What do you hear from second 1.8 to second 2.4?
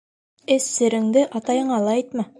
ла әйтмә.